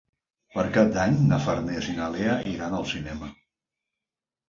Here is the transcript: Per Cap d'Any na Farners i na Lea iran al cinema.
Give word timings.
Per 0.55 0.63
Cap 0.77 0.89
d'Any 0.95 1.19
na 1.27 1.39
Farners 1.45 1.91
i 1.93 1.95
na 2.01 2.09
Lea 2.17 2.41
iran 2.57 2.77
al 2.83 2.91
cinema. 2.97 3.33